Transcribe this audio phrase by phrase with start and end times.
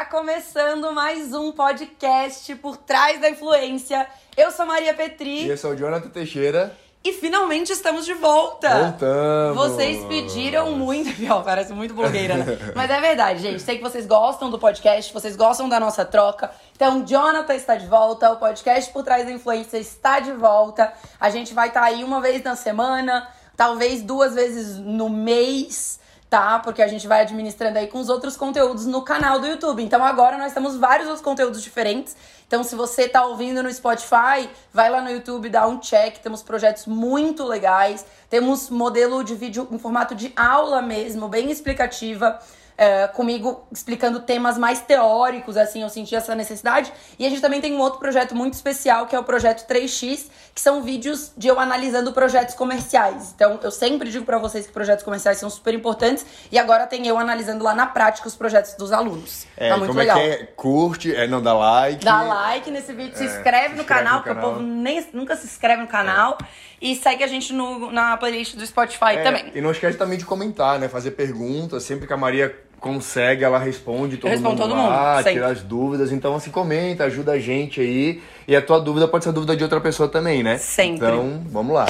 [0.00, 4.06] Tá começando mais um podcast por trás da influência.
[4.34, 5.44] Eu sou Maria Petri.
[5.44, 6.74] E eu sou o Jonathan Teixeira.
[7.04, 8.94] E finalmente estamos de volta!
[8.96, 9.56] Voltamos!
[9.58, 11.10] Vocês pediram muito.
[11.30, 12.46] Ó, parece muito blogueira, né?
[12.74, 13.60] Mas é verdade, gente.
[13.60, 16.50] Sei que vocês gostam do podcast, vocês gostam da nossa troca.
[16.74, 20.94] Então, Jonathan está de volta, o podcast Por Trás da Influência está de volta.
[21.20, 25.99] A gente vai estar tá aí uma vez na semana, talvez duas vezes no mês
[26.30, 26.60] tá?
[26.60, 29.82] Porque a gente vai administrando aí com os outros conteúdos no canal do YouTube.
[29.82, 32.16] Então agora nós temos vários outros conteúdos diferentes.
[32.46, 36.18] Então se você tá ouvindo no Spotify, vai lá no YouTube, dá um check.
[36.18, 38.06] Temos projetos muito legais.
[38.30, 42.38] Temos modelo de vídeo em formato de aula mesmo, bem explicativa
[42.80, 46.90] é, comigo explicando temas mais teóricos, assim, eu senti essa necessidade.
[47.18, 50.28] E a gente também tem um outro projeto muito especial, que é o projeto 3x,
[50.54, 53.34] que são vídeos de eu analisando projetos comerciais.
[53.34, 57.06] Então, eu sempre digo para vocês que projetos comerciais são super importantes, e agora tem
[57.06, 59.46] eu analisando lá na prática os projetos dos alunos.
[59.58, 60.16] É, tá muito como legal.
[60.16, 60.46] é que é?
[60.46, 62.02] Curte, é, não dá like.
[62.02, 65.36] Dá like nesse vídeo, se é, inscreve no canal, no porque o povo nem, nunca
[65.36, 66.38] se inscreve no canal.
[66.40, 66.70] É.
[66.80, 69.52] E segue a gente no, na playlist do Spotify é, também.
[69.54, 70.88] E não esquece também de comentar, né?
[70.88, 75.48] Fazer perguntas, sempre que a Maria consegue, ela responde todo mundo todo lá, mundo, tira
[75.48, 76.10] as dúvidas.
[76.10, 78.22] Então, assim, comenta, ajuda a gente aí.
[78.48, 80.58] E a tua dúvida pode ser a dúvida de outra pessoa também, né?
[80.58, 81.06] Sempre.
[81.06, 81.86] Então, vamos lá.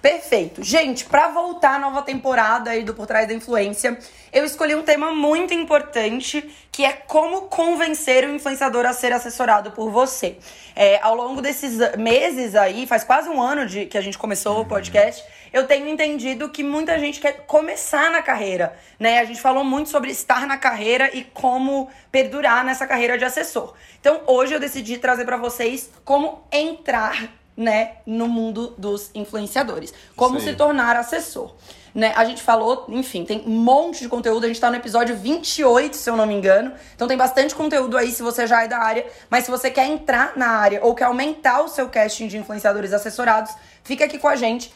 [0.00, 0.62] Perfeito.
[0.64, 3.98] Gente, para voltar à nova temporada aí do Por Trás da Influência,
[4.32, 9.72] eu escolhi um tema muito importante, que é como convencer o influenciador a ser assessorado
[9.72, 10.38] por você.
[10.74, 14.62] É, ao longo desses meses aí, faz quase um ano de que a gente começou
[14.62, 15.22] o podcast,
[15.52, 19.18] eu tenho entendido que muita gente quer começar na carreira, né?
[19.18, 23.74] A gente falou muito sobre estar na carreira e como perdurar nessa carreira de assessor.
[24.00, 29.92] Então, hoje eu decidi trazer para vocês como entrar né, no mundo dos influenciadores.
[30.16, 30.46] Como Sim.
[30.46, 31.54] se tornar assessor.
[31.94, 32.12] Né?
[32.16, 34.44] A gente falou, enfim, tem um monte de conteúdo.
[34.44, 36.72] A gente tá no episódio 28, se eu não me engano.
[36.94, 39.06] Então tem bastante conteúdo aí se você já é da área.
[39.28, 42.92] Mas se você quer entrar na área ou quer aumentar o seu casting de influenciadores
[42.92, 44.72] assessorados, fica aqui com a gente.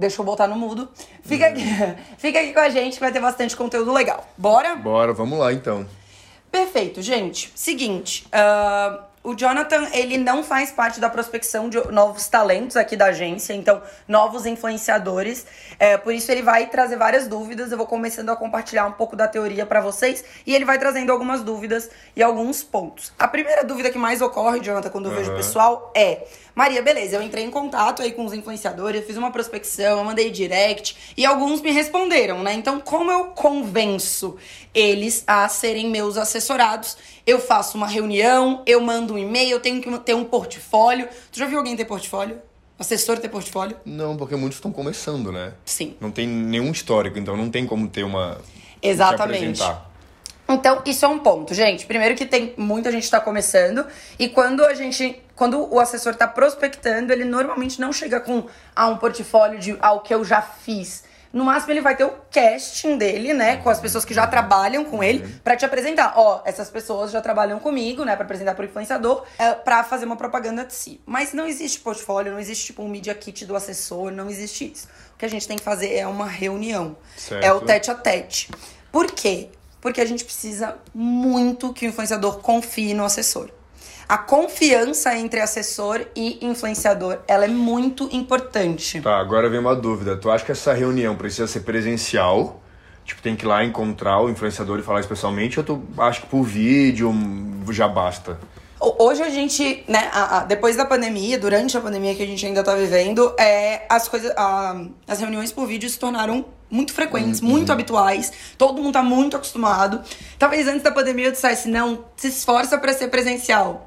[0.00, 0.88] Deixa eu botar no mudo.
[1.22, 1.62] Fica aqui,
[2.16, 4.26] fica aqui com a gente que vai ter bastante conteúdo legal.
[4.36, 4.74] Bora?
[4.74, 5.86] Bora, vamos lá então.
[6.50, 7.52] Perfeito, gente.
[7.54, 13.06] Seguinte, uh, o Jonathan, ele não faz parte da prospecção de novos talentos aqui da
[13.06, 15.46] agência, então, novos influenciadores.
[15.78, 17.70] É, por isso, ele vai trazer várias dúvidas.
[17.70, 21.12] Eu vou começando a compartilhar um pouco da teoria para vocês e ele vai trazendo
[21.12, 23.12] algumas dúvidas e alguns pontos.
[23.18, 25.18] A primeira dúvida que mais ocorre, Jonathan, quando eu uhum.
[25.18, 29.06] vejo o pessoal é: Maria, beleza, eu entrei em contato aí com os influenciadores, eu
[29.06, 32.52] fiz uma prospecção, eu mandei direct e alguns me responderam, né?
[32.54, 34.36] Então, como eu convenço
[34.74, 36.96] eles a serem meus assessorados?
[37.26, 41.08] Eu faço uma reunião, eu mando um e-mail, eu tenho que ter um portfólio.
[41.30, 42.40] Tu já viu alguém ter portfólio?
[42.78, 43.76] Assessor ter portfólio?
[43.84, 45.52] Não, porque muitos estão começando, né?
[45.66, 45.94] Sim.
[46.00, 48.38] Não tem nenhum histórico, então não tem como ter uma.
[48.82, 49.62] Exatamente.
[50.48, 51.86] Então, isso é um ponto, gente.
[51.86, 53.86] Primeiro que tem muita gente está começando
[54.18, 58.44] e quando a gente, quando o assessor está prospectando, ele normalmente não chega com
[58.76, 61.02] ah, um portfólio de algo ah, que eu já fiz.
[61.32, 64.84] No máximo ele vai ter o casting dele, né, com as pessoas que já trabalham
[64.84, 66.12] com ele, para te apresentar.
[66.14, 70.14] Ó, essas pessoas já trabalham comigo, né, para apresentar pro influenciador, é, para fazer uma
[70.14, 71.00] propaganda de si.
[71.06, 74.88] Mas não existe portfólio, não existe tipo um media kit do assessor, não existe isso.
[75.14, 76.94] O que a gente tem que fazer é uma reunião.
[77.16, 77.42] Certo.
[77.42, 78.50] É o tete a tete.
[78.92, 79.48] Por quê?
[79.80, 83.48] Porque a gente precisa muito que o influenciador confie no assessor.
[84.10, 89.00] A confiança entre assessor e influenciador, ela é muito importante.
[89.00, 90.16] Tá, agora vem uma dúvida.
[90.16, 92.60] Tu acha que essa reunião precisa ser presencial?
[93.04, 95.60] Tipo, tem que ir lá encontrar o influenciador e falar especialmente?
[95.60, 97.14] Ou tu acha que por vídeo
[97.70, 98.36] já basta?
[98.80, 102.44] Hoje a gente, né, a, a, depois da pandemia, durante a pandemia que a gente
[102.44, 107.40] ainda tá vivendo, é, as coisas, a, as reuniões por vídeo se tornaram muito frequentes,
[107.40, 107.48] uhum.
[107.48, 108.32] muito habituais.
[108.58, 110.02] Todo mundo tá muito acostumado.
[110.36, 113.86] Talvez antes da pandemia eu dissesse, não, se esforça para ser presencial.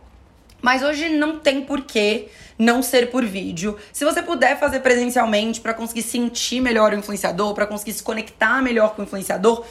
[0.64, 3.78] Mas hoje não tem porquê não ser por vídeo.
[3.92, 8.62] Se você puder fazer presencialmente para conseguir sentir melhor o influenciador, para conseguir se conectar
[8.62, 9.66] melhor com o influenciador,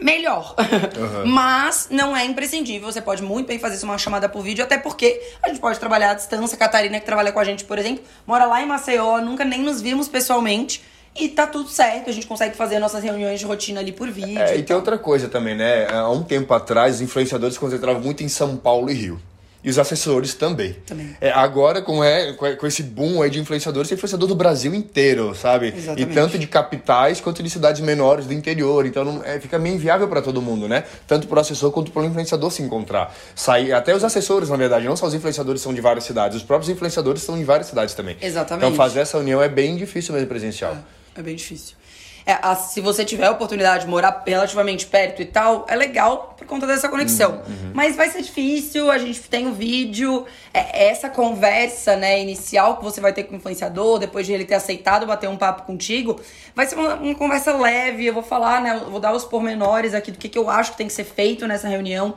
[0.00, 0.54] melhor.
[0.96, 1.26] Uhum.
[1.34, 2.92] Mas não é imprescindível.
[2.92, 6.12] Você pode muito bem fazer uma chamada por vídeo, até porque a gente pode trabalhar
[6.12, 6.56] à distância.
[6.56, 9.82] Catarina, que trabalha com a gente, por exemplo, mora lá em Maceió, nunca nem nos
[9.82, 10.80] vimos pessoalmente.
[11.16, 14.38] E tá tudo certo, a gente consegue fazer nossas reuniões de rotina ali por vídeo.
[14.38, 15.88] É, e, e tem outra coisa também, né?
[15.88, 19.20] Há um tempo atrás, os influenciadores se concentravam muito em São Paulo e Rio.
[19.64, 20.74] E os assessores também.
[20.84, 21.16] Também.
[21.20, 25.34] É, agora, com, é, com esse boom aí de influenciadores, tem influenciador do Brasil inteiro,
[25.34, 25.68] sabe?
[25.68, 26.10] Exatamente.
[26.10, 28.84] E tanto de capitais quanto de cidades menores do interior.
[28.84, 30.84] Então não, é, fica meio inviável para todo mundo, né?
[31.06, 33.14] Tanto para o assessor quanto para o influenciador se encontrar.
[33.34, 36.42] Sair, até os assessores, na verdade, não só os influenciadores são de várias cidades, os
[36.42, 38.18] próprios influenciadores são de várias cidades também.
[38.20, 38.66] Exatamente.
[38.66, 40.76] Então fazer essa união é bem difícil mesmo presencial.
[41.16, 41.74] É, é bem difícil.
[42.26, 46.34] É, a, se você tiver a oportunidade de morar relativamente perto e tal, é legal
[46.38, 47.32] por conta dessa conexão.
[47.32, 47.72] Uhum, uhum.
[47.74, 52.78] Mas vai ser difícil, a gente tem o um vídeo, é, essa conversa, né, inicial
[52.78, 55.64] que você vai ter com o influenciador, depois de ele ter aceitado bater um papo
[55.64, 56.18] contigo,
[56.54, 60.10] vai ser uma, uma conversa leve, eu vou falar, né, vou dar os pormenores aqui
[60.10, 62.14] do que, que eu acho que tem que ser feito nessa reunião,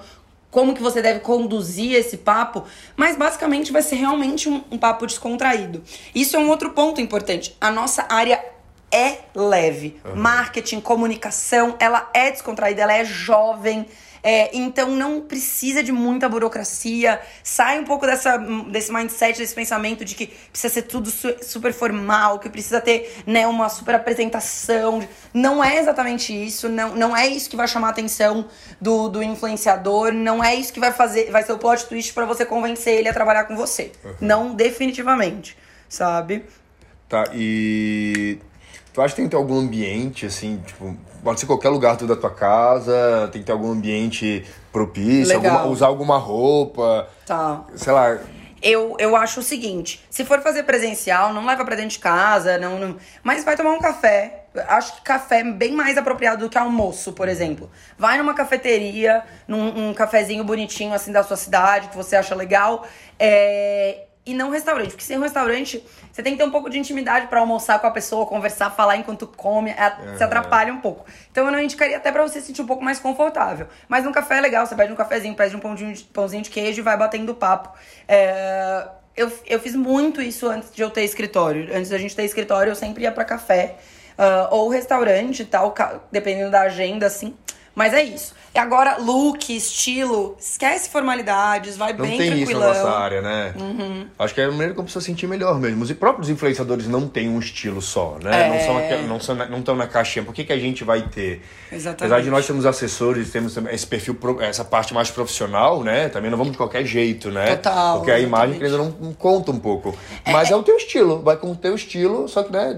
[0.49, 2.63] como que você deve conduzir esse papo,
[2.95, 5.83] mas basicamente vai ser realmente um, um, papo descontraído.
[6.15, 7.55] Isso é um outro ponto importante.
[7.59, 8.43] A nossa área
[8.91, 9.99] é leve.
[10.05, 10.15] Uhum.
[10.15, 13.85] Marketing, comunicação, ela é descontraída, ela é jovem.
[14.23, 17.21] É, então não precisa de muita burocracia.
[17.43, 21.71] Sai um pouco dessa, desse mindset, desse pensamento de que precisa ser tudo su super
[21.71, 25.07] formal, que precisa ter né, uma super apresentação.
[25.33, 26.67] Não é exatamente isso.
[26.67, 28.47] Não, não é isso que vai chamar a atenção
[28.81, 30.11] do, do influenciador.
[30.11, 33.07] Não é isso que vai fazer, vai ser o plot twist para você convencer ele
[33.07, 33.91] a trabalhar com você.
[34.03, 34.15] Uhum.
[34.19, 35.57] Não definitivamente,
[35.87, 36.43] sabe?
[37.07, 38.39] Tá, e
[38.97, 42.15] Tu acha que tem que ter algum ambiente, assim, tipo, pode ser qualquer lugar da
[42.15, 47.07] tua casa, tem que ter algum ambiente propício, alguma, usar alguma roupa.
[47.23, 47.63] Tá.
[47.75, 48.17] Sei lá.
[48.59, 52.57] Eu, eu acho o seguinte: se for fazer presencial, não leva pra dentro de casa,
[52.57, 54.45] não, não mas vai tomar um café.
[54.67, 57.69] Acho que café é bem mais apropriado do que almoço, por exemplo.
[57.99, 62.83] Vai numa cafeteria, num um cafezinho bonitinho assim da sua cidade, que você acha legal.
[63.19, 64.89] É, e não restaurante.
[64.89, 67.87] Porque sem um restaurante, você tem que ter um pouco de intimidade para almoçar com
[67.87, 71.05] a pessoa, conversar, falar enquanto come, é, se atrapalha um pouco.
[71.31, 73.67] Então eu não indicaria até para você se sentir um pouco mais confortável.
[73.87, 76.49] Mas um café é legal, você pede um cafezinho, pede um pãozinho de, pãozinho de
[76.49, 77.77] queijo e vai batendo papo.
[78.07, 81.75] É, eu, eu fiz muito isso antes de eu ter escritório.
[81.75, 83.77] Antes da gente ter escritório, eu sempre ia para café.
[84.17, 85.75] Uh, ou restaurante e tal,
[86.11, 87.35] dependendo da agenda, assim.
[87.77, 88.33] Mas é isso.
[88.55, 92.39] E agora, look, estilo, esquece formalidades, vai não bem tranquilão.
[92.39, 93.53] Não tem isso na nossa área, né?
[93.55, 94.07] Uhum.
[94.17, 95.83] Acho que é a maneira como precisa sentir melhor mesmo.
[95.83, 98.47] Os próprios influenciadores não têm um estilo só, né?
[98.47, 98.49] É...
[98.49, 100.25] Não, são aquel, não, são, não estão na caixinha.
[100.25, 101.43] Por que, que a gente vai ter?
[101.71, 102.01] Exatamente.
[102.01, 106.09] Apesar de nós termos assessores, temos esse perfil, essa parte mais profissional, né?
[106.09, 107.57] Também não vamos de qualquer jeito, né?
[107.57, 107.97] Total.
[107.97, 109.95] Porque a imagem ainda não, não, conta um pouco.
[110.25, 112.75] É, Mas é, é o teu estilo, vai com o teu estilo, só que, né,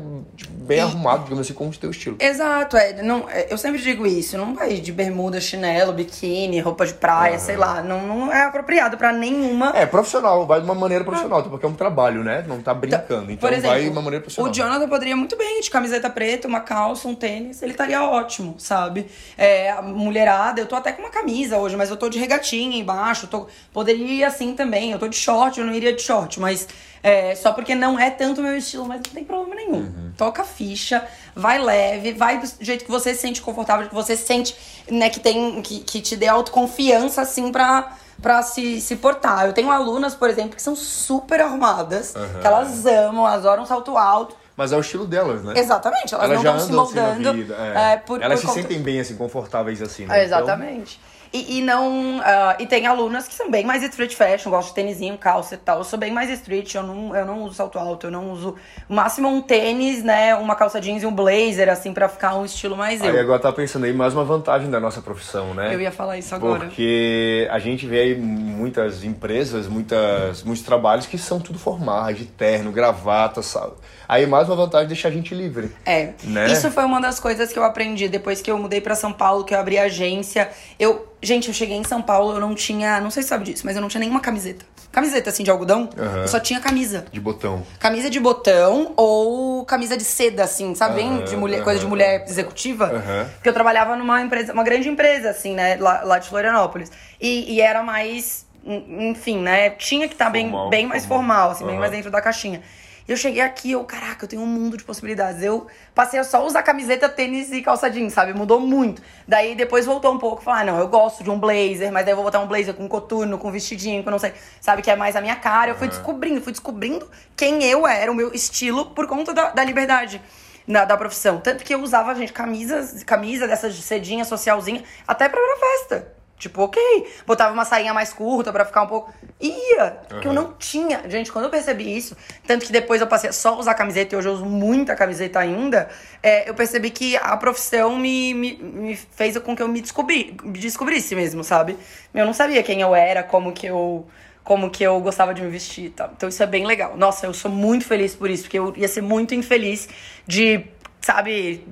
[0.51, 0.81] bem e...
[0.81, 2.17] arrumado, digamos assim, com o teu estilo.
[2.19, 6.85] Exato, é, não, é, eu sempre digo isso, não vai de bermuda, chinelo biquíni, roupa
[6.85, 7.39] de praia, uhum.
[7.39, 7.81] sei lá.
[7.81, 9.71] Não, não é apropriado para nenhuma.
[9.75, 11.43] É, profissional, vai de uma maneira profissional, ah.
[11.43, 12.43] porque é um trabalho, né?
[12.47, 13.31] Não tá brincando.
[13.31, 14.51] Então, exemplo, vai de uma maneira profissional.
[14.51, 18.55] O Jonathan poderia muito bem de camiseta preta, uma calça, um tênis, ele estaria ótimo,
[18.57, 19.07] sabe?
[19.37, 22.77] É, a mulherada, eu tô até com uma camisa hoje, mas eu tô de regatinha
[22.77, 24.91] embaixo, tô, poderia ir assim também.
[24.91, 26.67] Eu tô de short, eu não iria de short, mas
[27.01, 29.79] é, só porque não é tanto o meu estilo, mas não tem problema nenhum.
[29.79, 30.11] Uhum.
[30.17, 31.05] Toca ficha,
[31.39, 34.55] vai leve, vai do jeito que você se sente confortável, que você sente,
[34.89, 35.61] né, que tem.
[35.61, 39.45] que, que te dê autoconfiança, assim, pra, pra se, se portar.
[39.45, 42.39] Eu tenho alunas, por exemplo, que são super arrumadas, uhum.
[42.41, 44.35] que elas amam, elas adoram salto alto.
[44.55, 45.53] Mas é o estilo delas, né?
[45.55, 47.29] Exatamente, elas, elas não estão se moldando.
[47.29, 47.93] Assim é.
[47.93, 48.61] É, por, elas por se conta...
[48.61, 50.19] sentem bem, assim, confortáveis assim, né?
[50.19, 50.99] É, exatamente.
[50.99, 51.18] Então...
[51.31, 52.17] E, e não.
[52.17, 52.21] Uh,
[52.59, 55.79] e tem alunas que são bem mais street fashion, gosto de tênisinho, calça e tal.
[55.79, 58.55] Eu sou bem mais street, eu não, eu não uso salto alto, eu não uso.
[58.89, 60.33] O máximo um tênis, né?
[60.35, 63.11] Uma calça jeans e um blazer, assim, para ficar um estilo mais eu.
[63.11, 65.73] Aí agora tá pensando aí mais uma vantagem da nossa profissão, né?
[65.73, 66.65] Eu ia falar isso agora.
[66.65, 72.25] Porque a gente vê aí muitas empresas, muitas, muitos trabalhos que são tudo formais, de
[72.25, 73.73] terno, gravata, sabe?
[74.09, 75.71] Aí mais uma vantagem deixa a gente livre.
[75.85, 76.13] É.
[76.23, 76.51] Né?
[76.51, 79.43] Isso foi uma das coisas que eu aprendi depois que eu mudei para São Paulo,
[79.43, 80.49] que eu abri agência.
[80.79, 83.65] Eu, gente, eu cheguei em São Paulo, eu não tinha, não sei se sabe disso,
[83.65, 84.65] mas eu não tinha nenhuma camiseta.
[84.91, 86.21] Camiseta assim de algodão, uhum.
[86.21, 87.05] eu só tinha camisa.
[87.11, 87.63] De botão.
[87.79, 91.01] Camisa de botão ou camisa de seda assim, sabe?
[91.01, 91.63] Uhum, de mulher, uhum.
[91.63, 92.91] coisa de mulher executiva.
[93.35, 96.91] Porque eu trabalhava numa empresa, uma grande empresa assim, né, lá, lá de Florianópolis.
[97.21, 99.71] E, e era mais enfim, né?
[99.71, 102.61] Tinha que estar tá bem, bem mais formal, assim, bem mais dentro da caixinha.
[103.09, 105.41] Eu cheguei aqui, eu, caraca, eu tenho um mundo de possibilidades.
[105.41, 108.35] Eu passei a só usar camiseta, tênis e calça jeans, sabe?
[108.35, 109.01] Mudou muito.
[109.27, 112.11] Daí depois voltou um pouco, falar, ah, não, eu gosto de um blazer, mas daí
[112.11, 114.95] eu vou botar um blazer com coturno, com vestidinho, com não sei, sabe, que é
[114.95, 115.71] mais a minha cara.
[115.71, 119.63] Eu fui descobrindo, fui descobrindo quem eu era, o meu estilo, por conta da, da
[119.63, 120.21] liberdade.
[120.67, 121.39] Na, da profissão.
[121.39, 125.67] Tanto que eu usava, gente, camisas, camisa dessas de cedinha, socialzinha, até pra ir pra
[125.67, 126.18] festa.
[126.39, 126.81] Tipo, ok.
[127.27, 129.13] Botava uma sainha mais curta para ficar um pouco.
[129.41, 129.97] Ia!
[130.07, 130.33] Porque uhum.
[130.33, 131.03] eu não tinha.
[131.09, 132.15] Gente, quando eu percebi isso,
[132.47, 135.37] tanto que depois eu passei a só usar camiseta e hoje eu uso muita camiseta
[135.37, 135.89] ainda,
[136.23, 140.37] é, eu percebi que a profissão me, me, me, fez com que eu me, descobri,
[140.41, 141.77] me descobrisse mesmo, sabe?
[142.13, 144.07] Eu não sabia quem eu era, como que eu.
[144.41, 146.11] Como que eu gostava de me vestir e tal.
[146.15, 146.97] Então isso é bem legal.
[146.97, 149.87] Nossa, eu sou muito feliz por isso, porque eu ia ser muito infeliz
[150.25, 150.65] de,
[151.01, 151.67] sabe,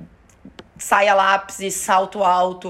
[0.76, 2.68] saia lápis e salto alto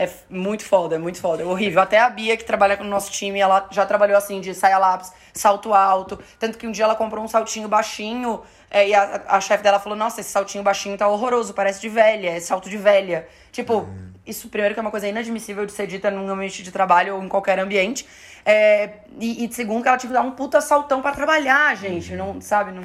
[0.00, 1.42] É muito foda, é muito foda.
[1.42, 1.82] É horrível.
[1.82, 4.78] Até a Bia, que trabalha com o nosso time, ela já trabalhou assim, de saia
[4.78, 6.18] lápis, salto alto.
[6.38, 8.40] Tanto que um dia ela comprou um saltinho baixinho
[8.70, 11.90] é, e a, a chefe dela falou: Nossa, esse saltinho baixinho tá horroroso, parece de
[11.90, 13.28] velha, é salto de velha.
[13.52, 14.10] Tipo, uhum.
[14.26, 17.22] isso primeiro que é uma coisa inadmissível de ser dita num ambiente de trabalho ou
[17.22, 18.06] em qualquer ambiente.
[18.42, 22.12] É, e, e, segundo que ela tinha que dar um puta saltão para trabalhar, gente.
[22.12, 22.34] Uhum.
[22.34, 22.72] Não, sabe?
[22.72, 22.84] Não,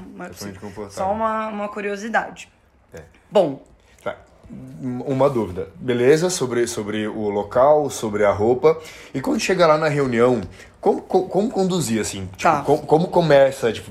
[0.90, 2.52] só uma, uma curiosidade.
[2.94, 3.04] É.
[3.32, 3.64] Bom,
[4.82, 5.70] uma dúvida.
[5.76, 8.78] Beleza, sobre, sobre o local, sobre a roupa.
[9.14, 10.42] E quando chega lá na reunião,
[10.80, 12.30] como, como, como conduzir, assim?
[12.38, 12.62] Tipo, tá.
[12.62, 13.72] como, como, começa?
[13.72, 13.90] Tipo,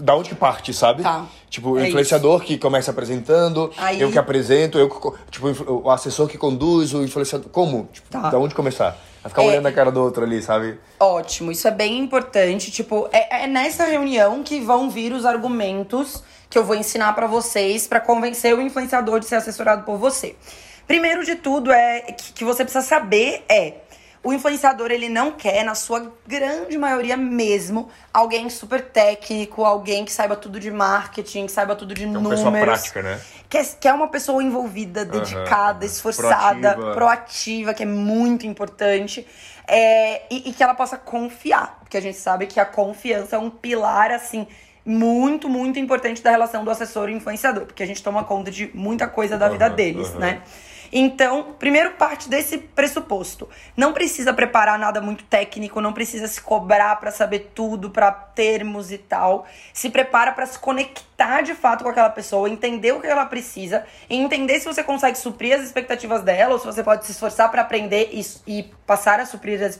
[0.00, 1.02] da onde que parte, sabe?
[1.02, 1.26] Tá.
[1.50, 2.46] Tipo, o é influenciador isso.
[2.46, 4.00] que começa apresentando, Aí...
[4.00, 4.88] eu que apresento, eu
[5.30, 7.48] tipo, o assessor que conduz, o influenciador.
[7.50, 7.88] Como?
[7.92, 8.30] Tipo, tá.
[8.30, 8.98] da onde começar?
[9.22, 9.46] Vai ficar é...
[9.48, 10.78] olhando a cara do outro ali, sabe?
[10.98, 12.70] Ótimo, isso é bem importante.
[12.70, 16.22] Tipo, é, é nessa reunião que vão vir os argumentos
[16.54, 20.36] que eu vou ensinar para vocês para convencer o influenciador de ser assessorado por você.
[20.86, 23.78] Primeiro de tudo é que, que você precisa saber é
[24.22, 30.12] o influenciador ele não quer, na sua grande maioria mesmo, alguém super técnico, alguém que
[30.12, 32.40] saiba tudo de marketing, que saiba tudo de é números.
[32.40, 33.20] Uma pessoa prática, né?
[33.50, 35.86] Quer, quer uma pessoa envolvida, dedicada, uhum.
[35.92, 36.94] esforçada, proativa.
[36.94, 37.74] proativa.
[37.74, 39.26] que é muito importante.
[39.66, 41.80] É, e, e que ela possa confiar.
[41.80, 44.46] Porque a gente sabe que a confiança é um pilar, assim,
[44.84, 48.70] muito, muito importante da relação do assessor e influenciador, porque a gente toma conta de
[48.74, 50.20] muita coisa da uhum, vida deles, uhum.
[50.20, 50.42] né?
[50.96, 53.48] Então, primeiro parte desse pressuposto.
[53.76, 58.92] Não precisa preparar nada muito técnico, não precisa se cobrar para saber tudo, para termos
[58.92, 59.44] e tal.
[59.72, 63.84] Se prepara para se conectar de fato com aquela pessoa, entender o que ela precisa,
[64.08, 67.62] entender se você consegue suprir as expectativas dela ou se você pode se esforçar para
[67.62, 69.76] aprender e, e, passar a suprir as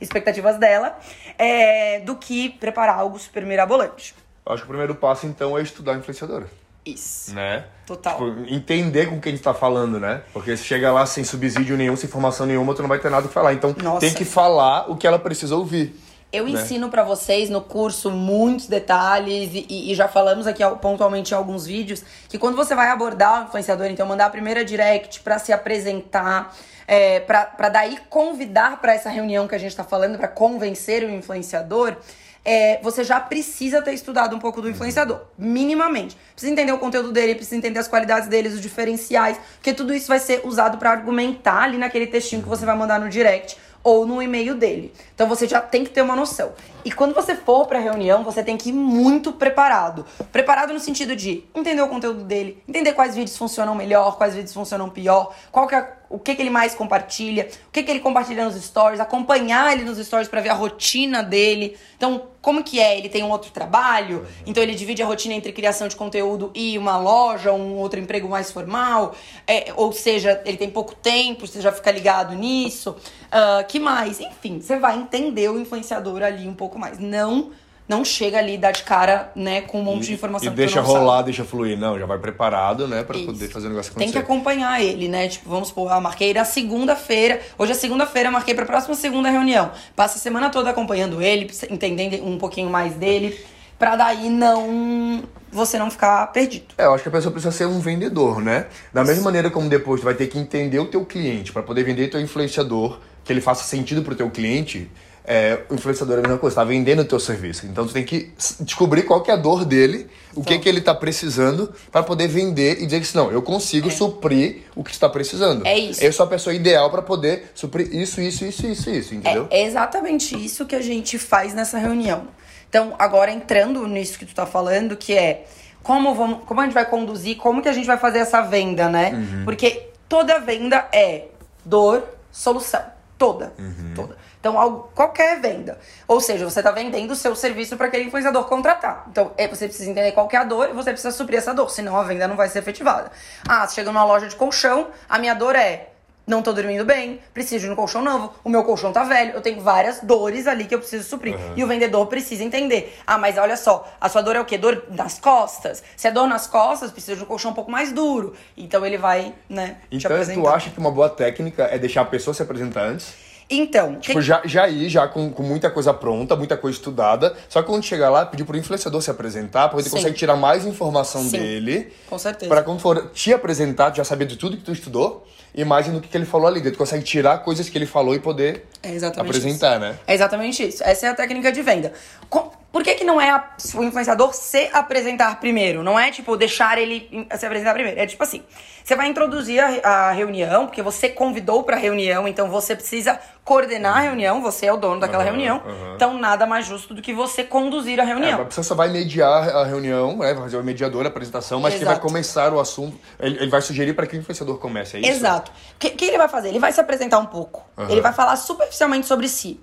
[0.00, 0.98] expectativas dela,
[1.38, 4.21] é, do que preparar algo super mirabolante.
[4.44, 6.46] Acho que o primeiro passo, então, é estudar influenciadora.
[6.84, 7.32] Isso.
[7.32, 7.64] Né?
[7.86, 8.14] Total.
[8.14, 10.22] Tipo, entender com quem a gente tá falando, né?
[10.32, 13.28] Porque se chega lá sem subsídio nenhum, sem informação nenhuma, tu não vai ter nada
[13.28, 13.52] que falar.
[13.54, 14.00] Então, Nossa.
[14.00, 15.94] tem que falar o que ela precisa ouvir.
[16.32, 16.52] Eu né?
[16.52, 21.66] ensino para vocês no curso muitos detalhes e, e, já falamos aqui pontualmente em alguns
[21.66, 25.52] vídeos que quando você vai abordar o influenciador, então mandar a primeira direct para se
[25.52, 26.56] apresentar,
[26.88, 31.10] é, para daí convidar para essa reunião que a gente tá falando, para convencer o
[31.10, 31.96] influenciador,
[32.44, 36.16] é, você já precisa ter estudado um pouco do influenciador, minimamente.
[36.32, 40.08] Precisa entender o conteúdo dele, precisa entender as qualidades dele, os diferenciais, porque tudo isso
[40.08, 44.06] vai ser usado para argumentar ali naquele textinho que você vai mandar no direct ou
[44.06, 44.92] no e-mail dele.
[45.14, 46.52] Então você já tem que ter uma noção.
[46.84, 50.04] E quando você for para a reunião, você tem que ir muito preparado.
[50.32, 54.52] Preparado no sentido de entender o conteúdo dele, entender quais vídeos funcionam melhor, quais vídeos
[54.52, 58.00] funcionam pior, qual que é, o que, que ele mais compartilha, o que, que ele
[58.00, 61.76] compartilha nos stories, acompanhar ele nos stories para ver a rotina dele.
[61.96, 62.98] Então, como que é?
[62.98, 66.76] Ele tem um outro trabalho, então ele divide a rotina entre criação de conteúdo e
[66.76, 69.14] uma loja, um outro emprego mais formal,
[69.46, 72.90] é, ou seja, ele tem pouco tempo, você já fica ligado nisso.
[73.32, 74.20] Uh, que mais?
[74.20, 76.98] Enfim, você vai entender o influenciador ali um pouco mais.
[76.98, 77.50] Não
[77.88, 80.80] não chega ali dar de cara, né, com um monte de informação e, e deixa
[80.80, 81.24] rolar, sabe.
[81.26, 81.78] deixa fluir.
[81.78, 84.12] Não, já vai preparado, né, para poder fazer o negócio acontecer.
[84.12, 85.28] Tem que acompanhar ele, né?
[85.28, 87.40] Tipo, vamos supor, eu marquei na segunda-feira.
[87.58, 89.72] Hoje é segunda-feira, marquei para próxima segunda reunião.
[89.94, 93.38] Passa a semana toda acompanhando ele, entendendo um pouquinho mais dele,
[93.78, 96.66] para daí não você não ficar perdido.
[96.78, 98.68] É, eu acho que a pessoa precisa ser um vendedor, né?
[98.90, 99.10] Da Isso.
[99.10, 102.08] mesma maneira como depois tu vai ter que entender o teu cliente para poder vender
[102.08, 104.90] teu influenciador, que ele faça sentido pro teu cliente
[105.24, 107.66] é, o influenciador é a mesma coisa, está vendendo o teu serviço.
[107.66, 110.68] Então tu tem que descobrir qual que é a dor dele, o então, que que
[110.68, 113.90] ele está precisando para poder vender e dizer que não, eu consigo é.
[113.90, 115.66] suprir o que está precisando.
[115.66, 116.02] É isso.
[116.02, 119.46] Eu sou a pessoa ideal para poder suprir isso, isso, isso, isso, isso, entendeu?
[119.50, 122.28] É exatamente isso que a gente faz nessa reunião.
[122.68, 125.44] Então, agora entrando nisso que tu está falando, que é
[125.82, 128.88] como, vamos, como a gente vai conduzir, como que a gente vai fazer essa venda,
[128.88, 129.10] né?
[129.12, 129.44] Uhum.
[129.44, 131.26] Porque toda venda é
[131.64, 132.82] dor, solução.
[133.18, 133.52] Toda.
[133.58, 133.92] Uhum.
[133.94, 134.16] Toda.
[134.42, 135.78] Então, qualquer venda.
[136.08, 139.06] Ou seja, você está vendendo o seu serviço para aquele influenciador contratar.
[139.08, 141.70] Então, é, você precisa entender qual é a dor e você precisa suprir essa dor,
[141.70, 143.12] senão a venda não vai ser efetivada.
[143.48, 145.90] Ah, você chega numa loja de colchão, a minha dor é
[146.26, 149.40] não tô dormindo bem, preciso de um colchão novo, o meu colchão tá velho, eu
[149.40, 151.34] tenho várias dores ali que eu preciso suprir.
[151.34, 151.54] Uhum.
[151.56, 152.96] E o vendedor precisa entender.
[153.06, 154.58] Ah, mas olha só, a sua dor é o quê?
[154.58, 155.82] Dor nas costas.
[155.96, 158.34] Se é dor nas costas, precisa de um colchão um pouco mais duro.
[158.56, 162.34] Então ele vai, né, Então tu acha que uma boa técnica é deixar a pessoa
[162.34, 163.31] se apresentar antes?
[163.52, 163.96] Então.
[163.96, 164.24] Tipo, que...
[164.24, 167.36] já, já ir, já com, com muita coisa pronta, muita coisa estudada.
[167.48, 170.64] Só que quando chegar lá, pedir pro influenciador se apresentar, porque ele consegue tirar mais
[170.64, 171.38] informação Sim.
[171.38, 171.92] dele.
[172.08, 172.48] Com certeza.
[172.48, 175.86] Pra quando for te apresentar, tu já saber de tudo que tu estudou e mais
[175.86, 176.62] do que, que ele falou ali.
[176.62, 179.80] Tu consegue tirar coisas que ele falou e poder é apresentar, isso.
[179.80, 179.98] né?
[180.06, 180.82] É exatamente isso.
[180.82, 181.92] Essa é a técnica de venda.
[182.30, 185.82] Com por que, que não é a, o influenciador se apresentar primeiro?
[185.82, 188.00] Não é, tipo, deixar ele se apresentar primeiro.
[188.00, 188.42] É tipo assim,
[188.82, 193.98] você vai introduzir a, a reunião, porque você convidou pra reunião, então você precisa coordenar
[193.98, 195.62] a reunião, você é o dono daquela uhum, reunião.
[195.64, 195.94] Uhum.
[195.94, 198.40] Então, nada mais justo do que você conduzir a reunião.
[198.40, 201.74] É, você só vai mediar a reunião, né, vai fazer o mediador, a apresentação, mas
[201.74, 201.86] Exato.
[201.86, 205.00] que vai começar o assunto, ele, ele vai sugerir para que o influenciador comece, é
[205.00, 205.10] isso?
[205.10, 205.52] Exato.
[205.74, 206.48] O que, que, ele vai fazer?
[206.48, 207.66] Ele vai se apresentar um pouco.
[207.76, 207.90] Uhum.
[207.90, 209.60] Ele vai falar superficialmente sobre si.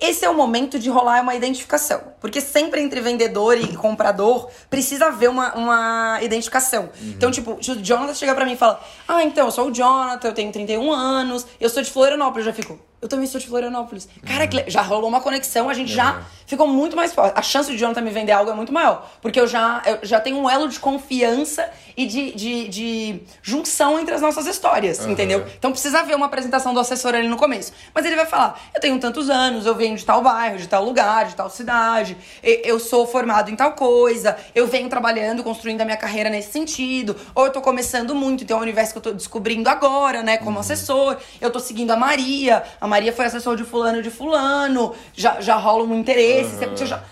[0.00, 2.00] Esse é o momento de rolar uma identificação.
[2.20, 6.84] Porque sempre entre vendedor e comprador precisa haver uma, uma identificação.
[6.84, 7.10] Uhum.
[7.10, 9.72] Então, tipo, se o Jonathan chega pra mim e fala: Ah, então, eu sou o
[9.72, 12.78] Jonathan, eu tenho 31 anos, eu sou de Florianópolis, eu já fico.
[13.04, 14.08] Eu também sou de Florianópolis.
[14.26, 14.64] Cara, uhum.
[14.66, 15.96] já rolou uma conexão, a gente uhum.
[15.96, 17.38] já ficou muito mais forte.
[17.38, 19.06] A chance de Jonathan me vender algo é muito maior.
[19.20, 24.00] Porque eu já, eu já tenho um elo de confiança e de, de, de junção
[24.00, 25.12] entre as nossas histórias, uhum.
[25.12, 25.46] entendeu?
[25.58, 27.72] Então precisa haver uma apresentação do assessor ali no começo.
[27.94, 30.82] Mas ele vai falar: eu tenho tantos anos, eu venho de tal bairro, de tal
[30.82, 35.84] lugar, de tal cidade, eu sou formado em tal coisa, eu venho trabalhando, construindo a
[35.84, 39.02] minha carreira nesse sentido, ou eu tô começando muito, então é um universo que eu
[39.02, 40.60] tô descobrindo agora, né, como uhum.
[40.60, 45.40] assessor, eu tô seguindo a Maria, a Maria foi assessor de fulano de fulano, já,
[45.40, 46.64] já rola um interesse.
[46.64, 46.76] Uhum.
[46.76, 47.02] Você, já,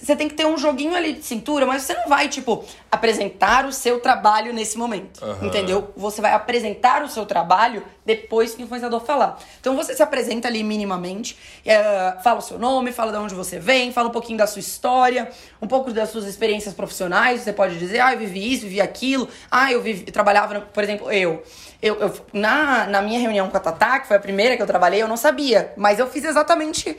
[0.00, 3.66] você tem que ter um joguinho ali de cintura, mas você não vai, tipo, apresentar
[3.66, 5.24] o seu trabalho nesse momento.
[5.24, 5.48] Uhum.
[5.48, 5.92] Entendeu?
[5.96, 9.40] Você vai apresentar o seu trabalho depois que o influenciador falar.
[9.60, 11.36] Então você se apresenta ali minimamente,
[11.66, 14.60] é, fala o seu nome, fala de onde você vem, fala um pouquinho da sua
[14.60, 17.40] história, um pouco das suas experiências profissionais.
[17.40, 20.84] Você pode dizer, ah, eu vivi isso, vivi aquilo, ah, eu, vivi, eu trabalhava, por
[20.84, 21.42] exemplo, eu.
[21.84, 24.66] Eu, eu, na, na minha reunião com a Tatá, que foi a primeira que eu
[24.66, 25.70] trabalhei, eu não sabia.
[25.76, 26.96] Mas eu fiz exatamente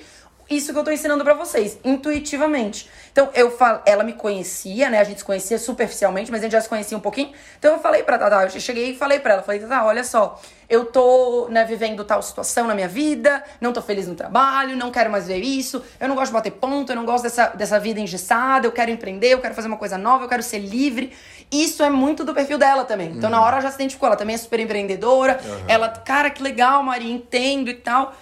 [0.50, 2.90] isso que eu tô ensinando para vocês, intuitivamente.
[3.12, 5.00] Então, eu falo, ela me conhecia, né?
[5.00, 7.32] A gente se conhecia superficialmente, mas a gente já se conhecia um pouquinho.
[7.58, 10.40] Então, eu falei pra Tata, eu cheguei e falei pra ela, falei, Tata, olha só,
[10.70, 14.92] eu tô, né, vivendo tal situação na minha vida, não tô feliz no trabalho, não
[14.92, 17.80] quero mais ver isso, eu não gosto de bater ponto, eu não gosto dessa, dessa
[17.80, 21.14] vida engessada, eu quero empreender, eu quero fazer uma coisa nova, eu quero ser livre.
[21.52, 23.12] Isso é muito do perfil dela também.
[23.12, 23.36] Então, uhum.
[23.36, 25.66] na hora ela já se identificou, ela também é super empreendedora, uhum.
[25.68, 28.14] ela, cara, que legal, Maria, entendo e tal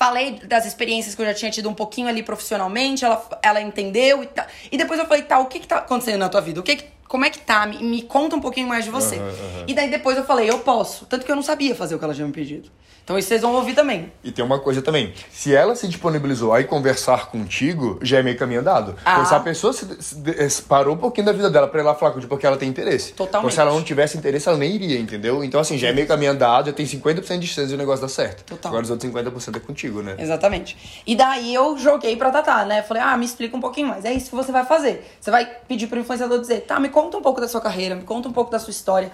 [0.00, 4.22] falei das experiências que eu já tinha tido um pouquinho ali profissionalmente, ela, ela entendeu
[4.22, 4.46] e tal.
[4.72, 6.58] E depois eu falei, tá, o que que tá acontecendo na tua vida?
[6.58, 7.66] O que que, como é que tá?
[7.66, 9.16] Me, me conta um pouquinho mais de você.
[9.16, 9.64] Uhum, uhum.
[9.66, 11.06] E daí depois eu falei, eu posso.
[11.06, 12.70] Tanto que eu não sabia fazer o que ela tinha me pedido.
[13.10, 14.12] Então isso vocês vão ouvir também.
[14.22, 15.12] E tem uma coisa também.
[15.32, 18.94] Se ela se disponibilizou a ir conversar contigo, já é meio caminho andado.
[19.04, 19.14] Ah.
[19.14, 19.84] Então, se a pessoa se,
[20.48, 22.68] se, parou um pouquinho da vida dela pra ir lá falar contigo porque ela tem
[22.68, 23.12] interesse.
[23.14, 23.38] Totalmente.
[23.38, 25.42] Então, se ela não tivesse interesse, ela nem iria, entendeu?
[25.42, 28.02] Então, assim, já é meio caminho andado, já tem 50% de chance de o negócio
[28.02, 28.44] dar certo.
[28.44, 28.70] Total.
[28.70, 30.14] Agora os outros 50% é contigo, né?
[30.16, 31.02] Exatamente.
[31.04, 32.80] E daí eu joguei pra Tatá, né?
[32.82, 34.04] Falei, ah, me explica um pouquinho mais.
[34.04, 35.04] É isso que você vai fazer.
[35.20, 38.02] Você vai pedir pro influenciador dizer, tá, me conta um pouco da sua carreira, me
[38.02, 39.10] conta um pouco da sua história.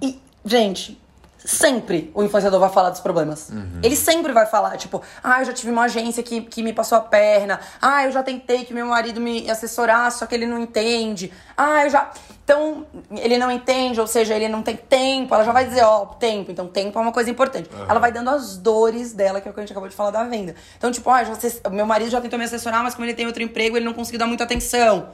[0.00, 0.98] E, gente,
[1.44, 3.48] sempre o influenciador vai falar dos problemas.
[3.50, 3.80] Uhum.
[3.82, 6.98] Ele sempre vai falar, tipo, ah, eu já tive uma agência que, que me passou
[6.98, 7.60] a perna.
[7.80, 11.32] Ah, eu já tentei que meu marido me assessorar, só que ele não entende.
[11.56, 12.10] Ah, eu já.
[12.44, 15.34] Então, ele não entende, ou seja, ele não tem tempo.
[15.34, 16.50] Ela já vai dizer, ó, oh, tempo.
[16.50, 17.70] Então, tempo é uma coisa importante.
[17.72, 17.84] Uhum.
[17.88, 20.10] Ela vai dando as dores dela, que é o que a gente acabou de falar
[20.10, 20.54] da venda.
[20.76, 21.34] Então, tipo, ah, já,
[21.70, 24.18] meu marido já tentou me assessorar, mas como ele tem outro emprego, ele não conseguiu
[24.18, 25.08] dar muita atenção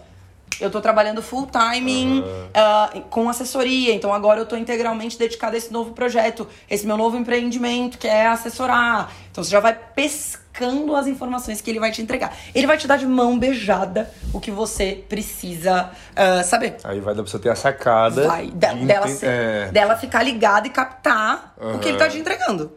[0.61, 2.47] eu tô trabalhando full time uhum.
[2.47, 6.97] uh, com assessoria, então agora eu tô integralmente dedicada a esse novo projeto, esse meu
[6.97, 9.11] novo empreendimento, que é assessorar.
[9.31, 12.37] Então você já vai pescando as informações que ele vai te entregar.
[12.55, 16.77] Ele vai te dar de mão beijada o que você precisa uh, saber.
[16.85, 18.27] Aí vai dar pra você ter a sacada.
[18.29, 19.71] Vai, de, dela, é...
[19.73, 21.77] dela ficar ligada e captar uhum.
[21.77, 22.73] o que ele tá te entregando.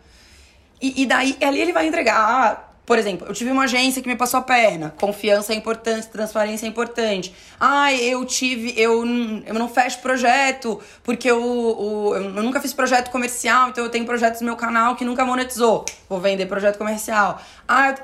[0.82, 2.67] E, e daí ali ele vai entregar.
[2.88, 4.96] Por exemplo, eu tive uma agência que me passou a perna.
[4.98, 7.36] Confiança é importante, transparência é importante.
[7.60, 8.74] Ah, eu tive.
[8.78, 9.06] Eu,
[9.46, 14.06] eu não fecho projeto porque eu, eu, eu nunca fiz projeto comercial, então eu tenho
[14.06, 15.84] projetos no meu canal que nunca monetizou.
[16.08, 17.42] Vou vender projeto comercial.
[17.68, 17.96] Ah, eu,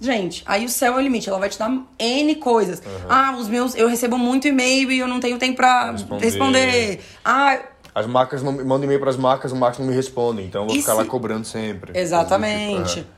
[0.00, 2.80] Gente, aí o céu é o limite, ela vai te dar N coisas.
[2.80, 3.06] Uhum.
[3.08, 3.76] Ah, os meus.
[3.76, 6.24] Eu recebo muito e-mail e eu não tenho tempo pra responder.
[6.24, 7.00] responder.
[7.24, 7.60] Ah.
[7.94, 10.66] As marcas não mandam e-mail para as marcas, as marcas não me respondem, então eu
[10.66, 10.98] vou ficar se...
[10.98, 11.96] lá cobrando sempre.
[11.96, 12.94] Exatamente.
[12.96, 13.13] Tipo, uhum.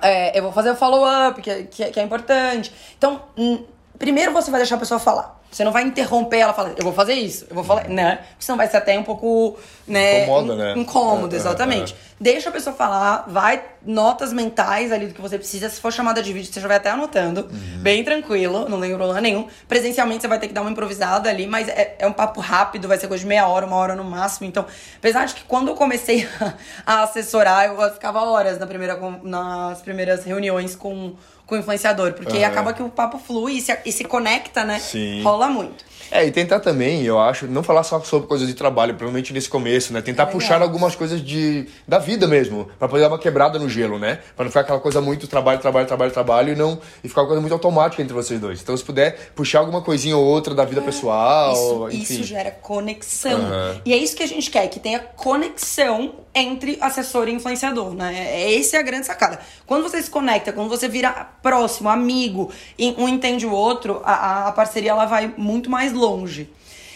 [0.00, 2.72] É, eu vou fazer o follow-up, que, que, que, é importante.
[2.96, 3.64] Então, hum,
[3.98, 5.41] primeiro você vai deixar a pessoa falar.
[5.52, 8.16] Você não vai interromper ela falando, eu vou fazer isso, eu vou falar, né?
[8.30, 10.22] Porque senão vai ser até um pouco, né?
[10.22, 10.74] Incomoda, né?
[10.78, 11.92] Incômodo, é, é exatamente.
[11.92, 12.12] É, é.
[12.18, 15.68] Deixa a pessoa falar, vai, notas mentais ali do que você precisa.
[15.68, 17.50] Se for chamada de vídeo, você já vai até anotando.
[17.52, 17.82] Uhum.
[17.82, 19.46] Bem tranquilo, não tem problema nenhum.
[19.68, 22.88] Presencialmente você vai ter que dar uma improvisada ali, mas é, é um papo rápido,
[22.88, 24.46] vai ser coisa de meia hora, uma hora no máximo.
[24.46, 24.64] Então,
[24.96, 26.26] apesar de que quando eu comecei
[26.86, 31.14] a assessorar, eu ficava horas na primeira, nas primeiras reuniões com
[31.46, 32.46] com o influenciador, porque uhum.
[32.46, 34.78] acaba que o papo flui e se, e se conecta, né?
[34.78, 35.22] Sim.
[35.22, 35.84] Rola muito.
[36.12, 39.48] É, e tentar também, eu acho, não falar só sobre coisas de trabalho, provavelmente nesse
[39.48, 40.02] começo, né?
[40.02, 43.66] Tentar é puxar algumas coisas de, da vida mesmo, para poder dar uma quebrada no
[43.66, 44.18] gelo, né?
[44.36, 47.28] Para não ficar aquela coisa muito trabalho, trabalho, trabalho, trabalho e não e ficar uma
[47.28, 48.60] coisa muito automática entre vocês dois.
[48.60, 51.54] Então, se puder puxar alguma coisinha ou outra da vida é, pessoal.
[51.54, 52.14] Isso, enfim.
[52.14, 53.40] isso gera conexão.
[53.40, 53.80] Uhum.
[53.86, 58.14] E é isso que a gente quer, que tenha conexão entre assessor e influenciador, né?
[58.16, 59.38] É, esse é a grande sacada.
[59.66, 61.10] Quando você se conecta, quando você vira
[61.42, 66.01] próximo, amigo, e um entende o outro, a, a parceria ela vai muito mais longe.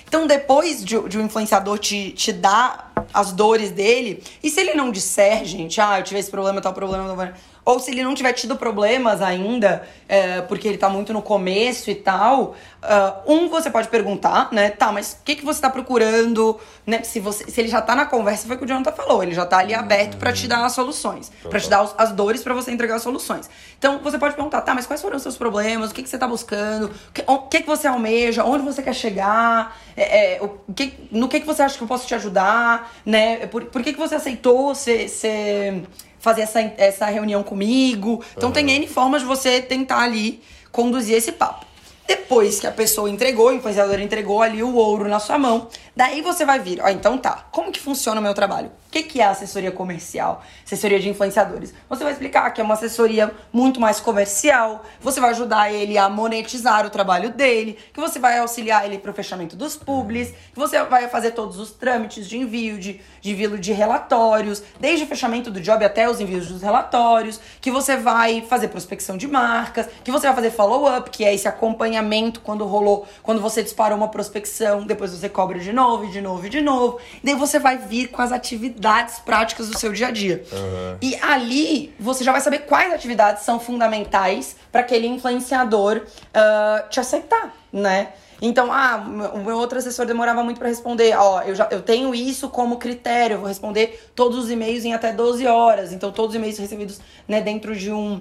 [0.09, 4.75] Então, depois de, de um influenciador te, te dar as dores dele, e se ele
[4.75, 7.37] não disser, gente, ah, eu tive esse problema, tal problema, tal problema
[7.67, 11.91] ou se ele não tiver tido problemas ainda, é, porque ele tá muito no começo
[11.91, 14.71] e tal, uh, um, você pode perguntar, né?
[14.71, 16.61] Tá, mas o que, que você tá procurando?
[16.87, 17.03] Né?
[17.03, 19.21] Se, você, se ele já tá na conversa, foi o que o Jonathan falou.
[19.21, 21.33] Ele já tá ali aberto para te dar as soluções.
[21.51, 23.51] para te dar os, as dores para você entregar as soluções.
[23.77, 25.91] Então, você pode perguntar, tá, mas quais foram os seus problemas?
[25.91, 26.93] O que, que você tá buscando?
[27.27, 28.45] O que, que você almeja?
[28.45, 29.77] Onde você quer chegar?
[29.97, 32.93] É, é, o que, no que, que você acha que eu posso te ajudar?
[33.05, 33.49] Né?
[33.49, 35.09] Por, por que, que você aceitou ser...
[35.09, 35.83] ser
[36.27, 38.21] fazer essa, essa reunião comigo.
[38.37, 38.53] Então uhum.
[38.53, 41.65] tem N formas de você tentar ali conduzir esse papo.
[42.05, 46.23] Depois que a pessoa entregou, o influenciador entregou ali o ouro na sua mão, daí
[46.23, 48.71] você vai vir, ó, então tá, como que funciona o meu trabalho?
[48.97, 50.43] O que, que é assessoria comercial?
[50.65, 51.75] Assessoria de influenciadores.
[51.87, 56.09] Você vai explicar que é uma assessoria muito mais comercial, você vai ajudar ele a
[56.09, 60.83] monetizar o trabalho dele, que você vai auxiliar ele pro fechamento dos publis, que você
[60.85, 65.51] vai fazer todos os trâmites de envio, de, de envio de relatórios, desde o fechamento
[65.51, 70.11] do job até os envios dos relatórios, que você vai fazer prospecção de marcas, que
[70.11, 74.87] você vai fazer follow-up, que é esse acompanhamento quando rolou, quando você disparou uma prospecção,
[74.87, 76.99] depois você cobra de novo, de novo, de novo.
[77.23, 80.45] E daí você vai vir com as atividades atividades práticas do seu dia a dia.
[80.53, 80.99] Uhum.
[81.03, 87.01] E ali você já vai saber quais atividades são fundamentais para aquele influenciador uh, te
[87.01, 88.09] aceitar, né?
[88.41, 91.17] Então, ah, o meu outro assessor demorava muito para responder.
[91.17, 94.93] Ó, eu já eu tenho isso como critério, eu vou responder todos os e-mails em
[94.93, 95.91] até 12 horas.
[95.91, 98.21] Então, todos os e-mails recebidos né, dentro de um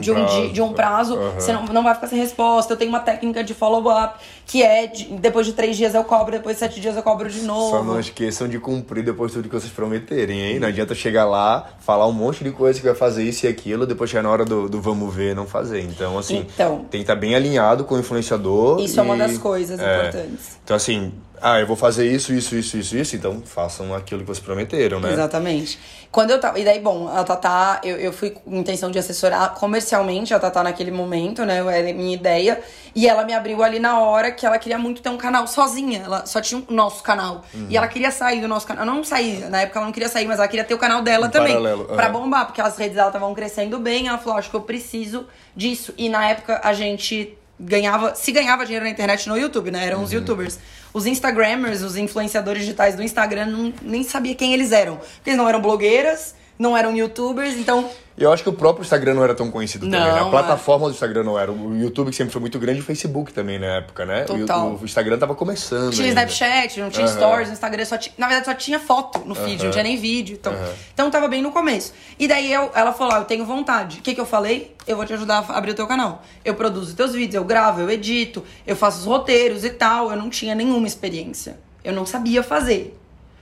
[0.00, 1.34] de um, de um, prazo, de, um prazo uhum.
[1.34, 2.72] você não, não vai ficar sem resposta.
[2.72, 6.32] Eu tenho uma técnica de follow-up, que é de, depois de três dias eu cobro,
[6.32, 7.70] depois de sete dias eu cobro de novo.
[7.70, 10.60] Só não esqueçam de cumprir depois tudo que vocês prometerem, hein?
[10.60, 13.86] Não adianta chegar lá, falar um monte de coisa que vai fazer isso e aquilo,
[13.86, 15.80] depois chegar na hora do, do vamos ver não fazer.
[15.80, 18.80] Então, assim, então, tem que estar bem alinhado com o influenciador.
[18.80, 20.58] Isso e, é uma das coisas é, importantes.
[20.64, 24.26] Então, assim, ah, eu vou fazer isso, isso, isso, isso, isso, então façam aquilo que
[24.26, 25.12] vocês prometeram, né?
[25.12, 25.76] Exatamente.
[26.12, 26.56] Quando eu tava.
[26.58, 30.62] E daí, bom, a Tatá, eu, eu fui com intenção de assessorar comercialmente a Tatá
[30.62, 31.58] naquele momento, né?
[31.58, 32.60] Era minha ideia.
[32.94, 36.02] E ela me abriu ali na hora que ela queria muito ter um canal sozinha.
[36.04, 37.42] Ela só tinha o nosso canal.
[37.52, 37.66] Uhum.
[37.68, 38.86] E ela queria sair do nosso canal.
[38.86, 41.26] Não sair, na época ela não queria sair, mas ela queria ter o canal dela
[41.26, 41.54] um também.
[41.54, 41.88] Paralelo.
[41.88, 41.96] Uhum.
[41.96, 44.06] Pra bombar, porque as redes dela estavam crescendo bem.
[44.06, 45.26] Ela falou: acho que eu preciso
[45.56, 45.92] disso.
[45.98, 49.86] E na época a gente ganhava, se ganhava dinheiro na internet no YouTube, né?
[49.86, 50.04] Eram uhum.
[50.04, 50.58] os youtubers.
[50.92, 54.96] Os Instagrammers, os influenciadores digitais do Instagram, não, nem sabia quem eles eram.
[54.96, 57.90] Porque eles não eram blogueiras, não eram youtubers, então
[58.22, 60.20] eu acho que o próprio Instagram não era tão conhecido não, também, né?
[60.20, 60.88] A plataforma é.
[60.88, 61.50] do Instagram não era.
[61.50, 64.24] O YouTube que sempre foi muito grande e o Facebook também na época, né?
[64.24, 64.68] Total.
[64.68, 65.92] O, o Instagram tava começando.
[65.92, 66.22] Tinha ainda.
[66.24, 67.12] Snapchat, não tinha uhum.
[67.12, 68.14] stories, no Instagram só tinha.
[68.16, 69.64] Na verdade, só tinha foto no feed, uhum.
[69.64, 70.36] não tinha nem vídeo.
[70.40, 70.72] Então, uhum.
[70.94, 71.92] então tava bem no começo.
[72.18, 73.98] E daí eu, ela falou: ah, eu tenho vontade.
[73.98, 74.74] O que, que eu falei?
[74.86, 76.22] Eu vou te ajudar a abrir o teu canal.
[76.44, 80.10] Eu produzo teus vídeos, eu gravo, eu edito, eu faço os roteiros e tal.
[80.10, 81.58] Eu não tinha nenhuma experiência.
[81.84, 82.98] Eu não sabia fazer.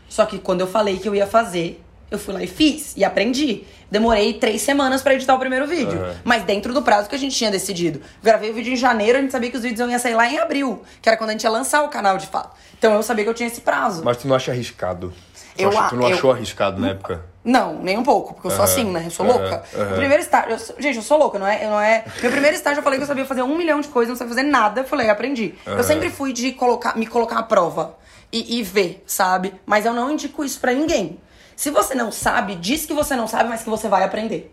[0.08, 3.04] Só que quando eu falei que eu ia fazer, eu fui lá e fiz e
[3.04, 3.64] aprendi.
[3.90, 5.98] Demorei três semanas para editar o primeiro vídeo.
[5.98, 6.14] Uhum.
[6.24, 8.00] Mas dentro do prazo que a gente tinha decidido.
[8.22, 10.38] Gravei o vídeo em janeiro, a gente sabia que os vídeos iam sair lá em
[10.38, 10.82] abril.
[11.00, 12.56] Que era quando a gente ia lançar o canal de fato.
[12.78, 14.02] Então eu sabia que eu tinha esse prazo.
[14.04, 15.12] Mas tu não acha arriscado?
[15.56, 17.24] Tu, eu, acha, tu não eu, achou arriscado na época?
[17.44, 19.04] Não, nem um pouco, porque eu sou assim, né?
[19.06, 19.62] Eu sou louca.
[19.74, 19.96] Uhum.
[19.96, 20.52] primeiro estágio.
[20.52, 22.04] Eu, gente, eu sou louca, não é, não é.
[22.22, 24.34] Meu primeiro estágio eu falei que eu sabia fazer um milhão de coisas, não sabia
[24.34, 24.82] fazer nada.
[24.82, 25.54] Eu falei, aprendi.
[25.66, 27.96] Eu sempre fui de colocar, me colocar à prova
[28.32, 29.54] e, e ver, sabe?
[29.66, 31.18] Mas eu não indico isso para ninguém.
[31.60, 34.50] Se você não sabe, diz que você não sabe, mas que você vai aprender.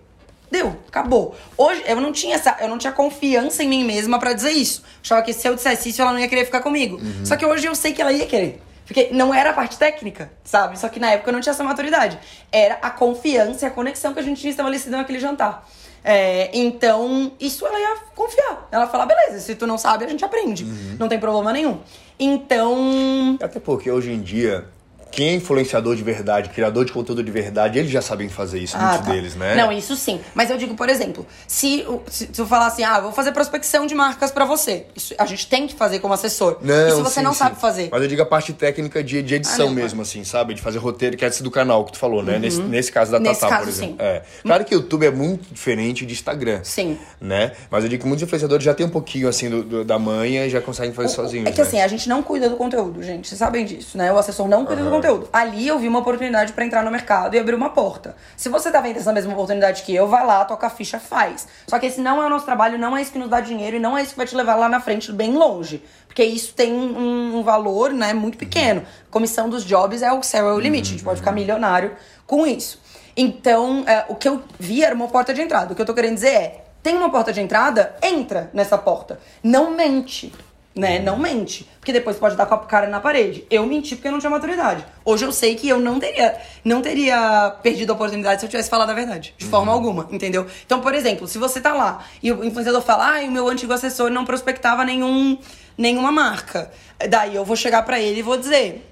[0.51, 1.37] Deu, acabou.
[1.57, 4.83] Hoje eu não tinha essa, eu não tinha confiança em mim mesma para dizer isso.
[5.01, 6.97] Achava que se eu dissesse isso, ela não ia querer ficar comigo.
[6.97, 7.25] Uhum.
[7.25, 8.61] Só que hoje eu sei que ela ia querer.
[8.85, 10.77] Porque não era a parte técnica, sabe?
[10.77, 12.19] Só que na época eu não tinha essa maturidade.
[12.51, 15.65] Era a confiança e a conexão que a gente tinha estabelecido naquele jantar.
[16.03, 18.67] É, então, isso ela ia confiar.
[18.69, 20.65] Ela ia falar, beleza, se tu não sabe, a gente aprende.
[20.65, 20.97] Uhum.
[20.99, 21.79] Não tem problema nenhum.
[22.19, 23.37] Então.
[23.41, 24.67] Até porque hoje em dia
[25.17, 28.77] quem é influenciador de verdade, criador de conteúdo de verdade, eles já sabem fazer isso,
[28.77, 29.11] ah, muitos tá.
[29.11, 29.55] deles, né?
[29.55, 30.21] Não, isso sim.
[30.35, 33.87] Mas eu digo, por exemplo, se, se, se eu falar assim, ah, vou fazer prospecção
[33.87, 34.85] de marcas para você.
[34.95, 36.59] Isso a gente tem que fazer como assessor.
[36.61, 37.39] Não, e se você sim, não sim.
[37.39, 37.89] sabe fazer?
[37.91, 40.53] Mas eu digo a parte técnica de, de edição ah, não, mesmo, assim, sabe?
[40.53, 42.35] De fazer roteiro, que é do canal que tu falou, né?
[42.35, 42.39] Uhum.
[42.39, 43.95] Nesse, nesse caso da nesse Tatá, caso, por exemplo.
[43.97, 44.05] Sim.
[44.05, 44.21] É.
[44.43, 46.59] Claro que o YouTube é muito diferente de Instagram.
[46.61, 46.95] Sim.
[47.19, 47.53] Né?
[47.71, 50.45] Mas eu digo que muitos influenciadores já têm um pouquinho, assim, do, do da manha
[50.45, 51.47] e já conseguem fazer o, sozinhos.
[51.47, 51.67] É que né?
[51.67, 53.27] assim, a gente não cuida do conteúdo, gente.
[53.27, 54.13] Vocês sabem disso, né?
[54.13, 54.89] O assessor não cuida uhum.
[54.89, 55.29] do conteúdo conteúdo.
[55.31, 58.15] Ali eu vi uma oportunidade para entrar no mercado e abrir uma porta.
[58.35, 61.47] Se você tá vendo essa mesma oportunidade que eu, vai lá, toca a ficha, faz.
[61.67, 63.77] Só que esse não é o nosso trabalho, não é isso que nos dá dinheiro
[63.77, 65.83] e não é isso que vai te levar lá na frente, bem longe.
[66.07, 68.83] Porque isso tem um, um valor, né, muito pequeno.
[69.09, 70.89] Comissão dos jobs é o céu, é o limite.
[70.89, 72.81] A gente pode ficar milionário com isso.
[73.15, 75.73] Então, é, o que eu vi era uma porta de entrada.
[75.73, 79.19] O que eu tô querendo dizer é, tem uma porta de entrada, entra nessa porta.
[79.43, 80.33] Não mente
[80.77, 80.99] né?
[80.99, 81.67] Não mente.
[81.79, 83.45] Porque depois pode dar com a cara na parede.
[83.49, 84.85] Eu menti porque eu não tinha maturidade.
[85.03, 88.69] Hoje eu sei que eu não teria, não teria perdido a oportunidade se eu tivesse
[88.69, 89.33] falado a verdade.
[89.37, 89.77] De forma uhum.
[89.77, 90.45] alguma, entendeu?
[90.65, 93.73] Então, por exemplo, se você tá lá e o influenciador fala, ah, o meu antigo
[93.73, 95.37] assessor não prospectava nenhum,
[95.77, 96.71] nenhuma marca.
[97.09, 98.89] Daí eu vou chegar para ele e vou dizer,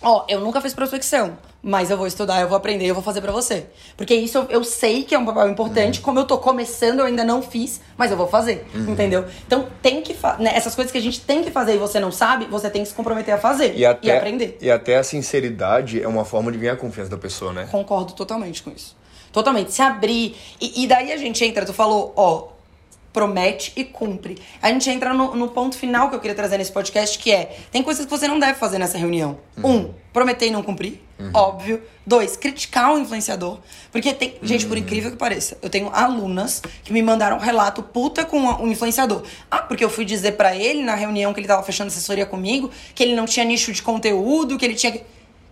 [0.00, 3.02] ó, oh, eu nunca fiz prospecção mas eu vou estudar, eu vou aprender, eu vou
[3.02, 3.66] fazer para você.
[3.96, 6.04] Porque isso eu, eu, sei que é um papel importante, uhum.
[6.04, 8.92] como eu tô começando, eu ainda não fiz, mas eu vou fazer, uhum.
[8.92, 9.24] entendeu?
[9.46, 12.12] Então tem que né, essas coisas que a gente tem que fazer e você não
[12.12, 14.58] sabe, você tem que se comprometer a fazer e, até, e aprender.
[14.60, 17.66] E até a sinceridade é uma forma de ganhar a confiança da pessoa, né?
[17.70, 18.94] Concordo totalmente com isso.
[19.32, 19.72] Totalmente.
[19.72, 20.36] Se abrir.
[20.60, 22.53] E, e daí a gente entra, tu falou, ó,
[23.14, 24.36] promete e cumpre.
[24.60, 27.56] A gente entra no, no, ponto final que eu queria trazer nesse podcast, que é:
[27.70, 29.38] tem coisas que você não deve fazer nessa reunião.
[29.56, 29.76] Uhum.
[29.76, 31.00] Um, prometer e não cumprir.
[31.16, 31.30] Uhum.
[31.32, 31.80] Óbvio.
[32.04, 33.60] Dois, criticar o influenciador.
[33.92, 34.34] Porque tem.
[34.42, 34.82] Gente, por uhum.
[34.82, 39.22] incrível que pareça, eu tenho alunas que me mandaram relato puta com o influenciador.
[39.48, 42.68] Ah, porque eu fui dizer para ele na reunião que ele tava fechando assessoria comigo
[42.96, 45.00] que ele não tinha nicho de conteúdo, que ele tinha.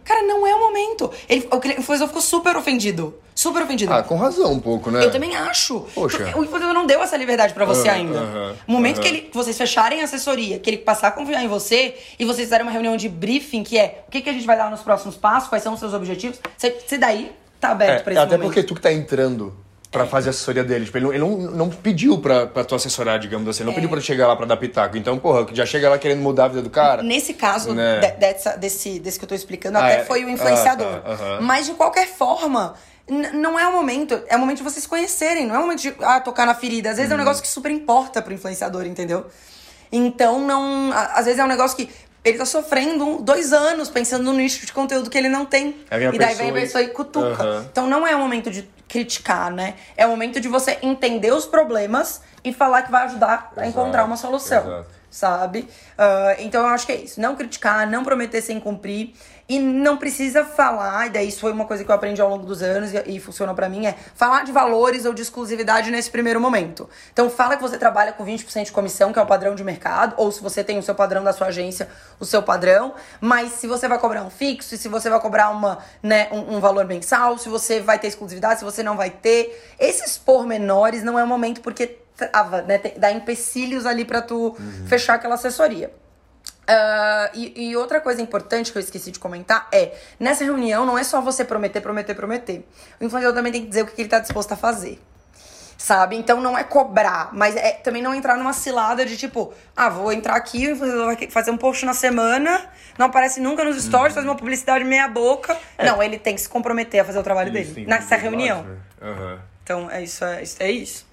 [0.05, 1.11] Cara, não é o momento.
[1.29, 3.15] Ele, o influenciador ficou super ofendido.
[3.35, 3.93] Super ofendido.
[3.93, 5.05] Ah, com razão um pouco, né?
[5.05, 5.87] Eu também acho.
[5.95, 6.25] Poxa.
[6.37, 8.19] O influenciador não deu essa liberdade para você uh, ainda.
[8.19, 9.03] Uh -huh, o momento uh -huh.
[9.03, 12.25] que, ele, que vocês fecharem a assessoria, que ele passar a confiar em você e
[12.25, 14.71] vocês fizerem uma reunião de briefing, que é o que, que a gente vai dar
[14.71, 18.13] nos próximos passos, quais são os seus objetivos, você, você daí tá aberto é, pra
[18.13, 18.49] esse Até momento.
[18.49, 19.55] porque tu que tá entrando
[19.93, 20.87] para fazer a assessoria dele.
[20.87, 23.63] Tipo, ele não, ele não, não pediu pra, pra tu assessorar, digamos assim.
[23.63, 23.75] Ele não é.
[23.75, 24.97] pediu pra chegar lá pra dar pitaco.
[24.97, 27.03] Então, porra, já chega lá querendo mudar a vida do cara.
[27.03, 28.01] Nesse caso, né?
[28.01, 30.05] de, dessa, desse, desse que eu tô explicando, ah, até é?
[30.05, 31.03] foi o influenciador.
[31.05, 31.25] Ah, tá.
[31.25, 31.43] uhum.
[31.43, 32.75] Mas, de qualquer forma,
[33.35, 34.19] não é o momento.
[34.29, 35.47] É o momento de vocês conhecerem.
[35.47, 36.89] Não é o momento de ah, tocar na ferida.
[36.89, 37.25] Às vezes é um uhum.
[37.25, 39.27] negócio que super importa pro influenciador, entendeu?
[39.93, 40.91] Então, não.
[40.95, 41.91] Às vezes é um negócio que
[42.25, 45.77] ele tá sofrendo dois anos pensando no nicho de conteúdo que ele não tem.
[45.91, 47.45] É e daí vem a pessoa e cutuca.
[47.45, 47.67] Uhum.
[47.71, 49.75] Então não é o momento de criticar, né?
[49.97, 53.61] É o momento de você entender os problemas e falar que vai ajudar Exato.
[53.61, 54.61] a encontrar uma solução.
[54.61, 55.69] Exato sabe?
[55.99, 57.21] Uh, então eu acho que é isso.
[57.21, 59.13] Não criticar, não prometer sem cumprir.
[59.49, 62.47] E não precisa falar, e daí isso foi uma coisa que eu aprendi ao longo
[62.47, 66.11] dos anos e, e funcionou para mim, é falar de valores ou de exclusividade nesse
[66.11, 66.89] primeiro momento.
[67.13, 70.15] Então fala que você trabalha com 20% de comissão, que é o padrão de mercado,
[70.17, 73.67] ou se você tem o seu padrão da sua agência, o seu padrão, mas se
[73.67, 77.37] você vai cobrar um fixo, se você vai cobrar uma, né, um, um valor mensal,
[77.37, 81.27] se você vai ter exclusividade, se você não vai ter, esses pormenores não é o
[81.27, 82.79] momento porque trava, né?
[82.97, 84.87] Dá empecilhos ali para tu uhum.
[84.87, 85.91] fechar aquela assessoria.
[86.63, 90.97] Uh, e, e, outra coisa importante que eu esqueci de comentar é: nessa reunião não
[90.97, 92.65] é só você prometer, prometer, prometer.
[93.01, 95.01] O influenciador também tem que dizer o que ele tá disposto a fazer.
[95.77, 96.15] Sabe?
[96.15, 100.13] Então não é cobrar, mas é também não entrar numa cilada de tipo, ah, vou
[100.13, 104.11] entrar aqui, o influenciador vai fazer um post na semana, não aparece nunca nos stories,
[104.11, 104.15] uhum.
[104.15, 105.59] faz uma publicidade meia boca.
[105.77, 105.85] É.
[105.85, 108.65] Não, ele tem que se comprometer a fazer o trabalho isso, dele nessa reunião.
[109.01, 109.39] Uhum.
[109.65, 111.05] Então é isso, é, é isso.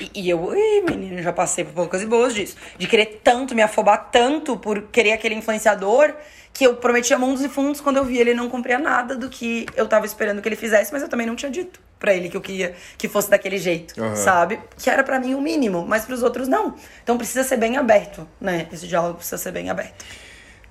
[0.00, 2.56] E, e eu, ui, menino, já passei por poucas e boas disso.
[2.78, 6.14] De querer tanto, me afobar tanto por querer aquele influenciador,
[6.52, 9.66] que eu prometia mundos e fundos quando eu vi ele não cumpria nada do que
[9.76, 12.36] eu tava esperando que ele fizesse, mas eu também não tinha dito para ele que
[12.36, 14.16] eu queria que fosse daquele jeito, uhum.
[14.16, 14.58] sabe?
[14.78, 16.74] Que era para mim o mínimo, mas para os outros não.
[17.02, 18.68] Então precisa ser bem aberto, né?
[18.72, 20.04] Esse diálogo precisa ser bem aberto.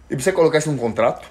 [0.10, 1.28] E você colocar isso num contrato?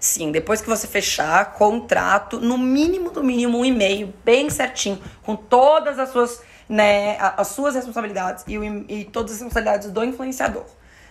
[0.00, 5.34] Sim, depois que você fechar, contrato, no mínimo do mínimo um e-mail bem certinho, com
[5.34, 10.64] todas as suas né, as suas responsabilidades e, o, e todas as responsabilidades do influenciador.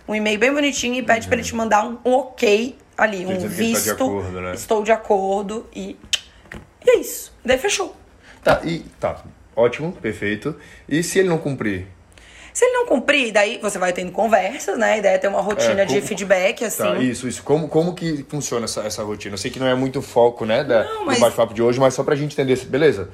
[0.07, 1.29] Um e-mail bem bonitinho e pede uhum.
[1.29, 3.83] para ele te mandar um, um ok ali, um tá visto.
[3.83, 4.53] De acordo, né?
[4.53, 5.97] Estou de acordo e,
[6.85, 7.33] e é isso.
[7.43, 7.95] Daí fechou.
[8.43, 9.23] Tá, e tá.
[9.55, 10.55] Ótimo, perfeito.
[10.87, 11.87] E se ele não cumprir?
[12.53, 14.93] Se ele não cumprir, daí você vai tendo conversas, né?
[14.93, 15.99] A ideia é ter uma rotina é, como...
[15.99, 16.83] de feedback, tá, assim.
[16.83, 17.43] Tá, isso, isso.
[17.43, 19.33] Como, como que funciona essa, essa rotina?
[19.33, 21.17] Eu sei que não é muito foco, né, da, não, mas...
[21.17, 23.09] do bate-papo de hoje, mas só pra gente entender, beleza?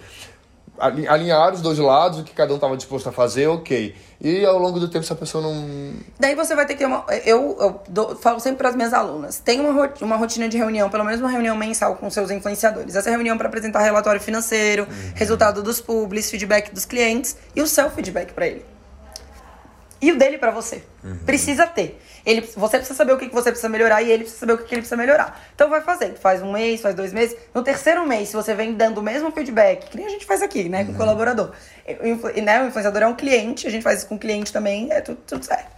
[0.80, 3.96] Alinhar os dois lados, o que cada um estava disposto a fazer, ok.
[4.20, 5.94] E ao longo do tempo, se a pessoa não.
[6.20, 7.06] Daí você vai ter que ter uma.
[7.26, 10.90] Eu, eu dou, falo sempre para as minhas alunas: tem uma, uma rotina de reunião,
[10.90, 12.96] pelo menos uma reunião mensal com seus influenciadores.
[12.96, 15.12] Essa reunião para apresentar relatório financeiro, uhum.
[15.16, 18.73] resultado dos publis, feedback dos clientes e o seu feedback para ele
[20.04, 20.84] e o dele para você.
[21.02, 21.20] Uhum.
[21.26, 21.98] Precisa ter.
[22.26, 24.64] Ele, você precisa saber o que, você precisa melhorar e ele precisa saber o que,
[24.64, 25.42] ele precisa melhorar.
[25.56, 26.16] Então vai fazer.
[26.16, 27.38] Faz um mês, faz dois meses.
[27.54, 30.42] No terceiro mês, se você vem dando o mesmo feedback, que nem a gente faz
[30.42, 30.84] aqui, né?
[30.84, 30.98] Com o uhum.
[30.98, 31.54] colaborador.
[32.02, 34.92] O, né, o influenciador é um cliente, a gente faz isso com o cliente também,
[34.92, 35.72] é tudo, tudo certo.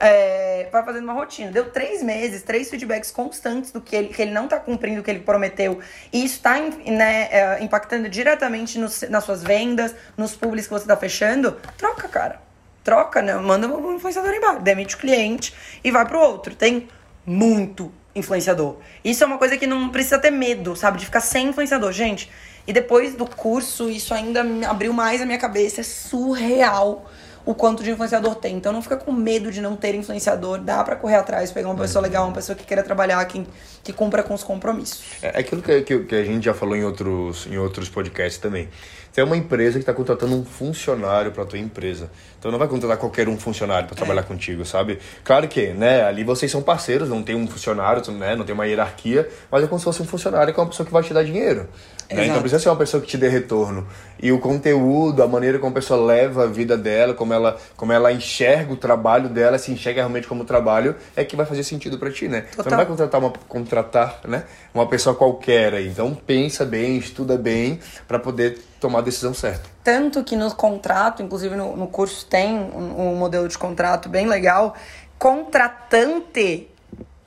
[0.00, 1.52] É, vai fazendo uma rotina.
[1.52, 5.04] Deu três meses, três feedbacks constantes do que ele, que ele não tá cumprindo o
[5.04, 5.80] que ele prometeu.
[6.10, 10.86] E isso tá né, é, impactando diretamente nos, nas suas vendas, nos públicos que você
[10.86, 11.52] tá fechando.
[11.76, 12.45] Troca, cara.
[12.86, 13.34] Troca, né?
[13.34, 14.60] Manda o influenciador embora.
[14.60, 16.54] Demite o cliente e vai pro outro.
[16.54, 16.86] Tem
[17.26, 18.76] muito influenciador.
[19.04, 20.98] Isso é uma coisa que não precisa ter medo, sabe?
[20.98, 21.90] De ficar sem influenciador.
[21.90, 22.30] Gente,
[22.64, 25.80] e depois do curso, isso ainda abriu mais a minha cabeça.
[25.80, 27.10] É surreal
[27.44, 28.56] o quanto de influenciador tem.
[28.56, 30.58] Então não fica com medo de não ter influenciador.
[30.58, 33.44] Dá para correr atrás, pegar uma pessoa legal, uma pessoa que queira trabalhar, que,
[33.82, 35.02] que cumpra com os compromissos.
[35.22, 38.40] É, é aquilo que, que, que a gente já falou em outros, em outros podcasts
[38.40, 38.68] também.
[39.12, 42.10] Você é uma empresa que está contratando um funcionário para tua empresa.
[42.46, 43.98] Então não vai contratar qualquer um funcionário para é.
[43.98, 45.00] trabalhar contigo, sabe?
[45.24, 48.64] Claro que, né, ali vocês são parceiros, não tem um funcionário, né, não tem uma
[48.64, 51.12] hierarquia, mas é como se fosse um funcionário que é uma pessoa que vai te
[51.12, 51.68] dar dinheiro.
[52.08, 52.26] Né?
[52.26, 53.84] Então precisa ser uma pessoa que te dê retorno.
[54.22, 57.92] E o conteúdo, a maneira como a pessoa leva a vida dela, como ela, como
[57.92, 61.98] ela enxerga o trabalho dela, se enxerga realmente como trabalho, é que vai fazer sentido
[61.98, 62.42] para ti, né?
[62.42, 62.62] Total.
[62.62, 65.88] Você não vai contratar uma contratar, né, uma pessoa qualquer aí.
[65.88, 69.75] Então pensa bem, estuda bem para poder tomar a decisão certa.
[69.86, 74.26] Tanto que no contrato, inclusive no, no curso tem um, um modelo de contrato bem
[74.26, 74.74] legal,
[75.16, 76.68] contratante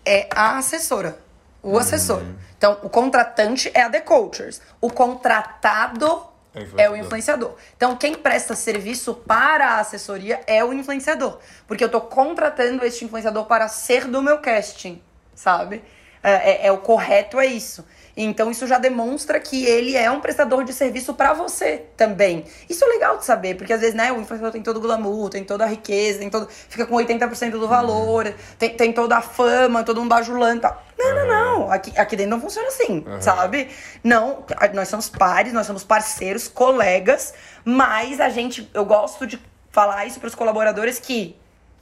[0.05, 1.17] é a assessora,
[1.63, 2.17] o assessor.
[2.17, 2.35] Uhum.
[2.57, 4.59] Então, o contratante é a The Coachers.
[4.81, 6.21] O contratado
[6.53, 7.55] é, é, o influenciador.
[7.77, 11.39] Então, quem presta serviço para a assessoria é o influenciador.
[11.65, 15.01] Porque eu estou contratando este influenciador para ser do meu casting,
[15.33, 15.81] sabe?
[16.21, 17.85] É, é, é o correto, é isso.
[18.21, 22.43] Então isso já demonstra que ele é um prestador de serviço para você também.
[22.69, 25.29] Isso é legal de saber, porque às vezes, né, o influenciador tem todo o glamour,
[25.29, 28.33] tem toda a riqueza, tem todo, fica com 80% do valor, uhum.
[28.57, 30.67] tem, tem toda a fama, todo um bajulante.
[30.97, 31.15] Não, uhum.
[31.15, 31.71] não, não.
[31.71, 33.21] Aqui, aqui dentro não funciona assim, uhum.
[33.21, 33.69] sabe?
[34.03, 39.39] Não, nós somos pares, nós somos parceiros, colegas, mas a gente, eu gosto de
[39.71, 41.37] falar isso para os colaboradores que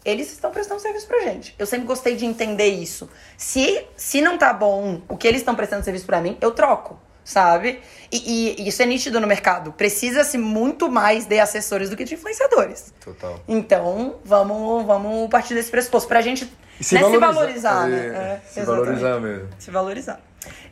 [0.08, 1.54] eles estão prestando serviço pra gente.
[1.60, 3.10] Eu sempre gostei de entender isso.
[3.38, 6.98] Se, se não tá bom o que eles estão prestando serviço para mim, eu troco,
[7.26, 7.82] sabe?
[8.10, 9.74] E, e, isso é nítido no mercado.
[9.74, 12.94] Precisa-se muito mais de assessores do que de influenciadores.
[13.04, 13.38] Total.
[13.48, 16.08] Então, vamos, vamos partir desse pressuposto.
[16.08, 17.98] Pra gente se, né, valorizar, se valorizar, né?
[18.08, 19.50] É, se valorizar mesmo.
[19.60, 20.22] Se valorizar.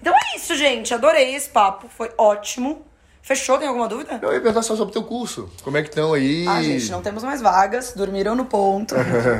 [0.01, 0.93] Então é isso, gente.
[0.93, 1.89] Adorei esse papo.
[1.89, 2.85] Foi ótimo.
[3.25, 3.57] Fechou?
[3.57, 4.19] Tem alguma dúvida?
[4.21, 5.49] Eu ia perguntar só sobre o teu curso.
[5.63, 6.47] Como é que estão aí?
[6.47, 7.91] Ah, gente, não temos mais vagas.
[7.93, 8.93] Dormiram no ponto.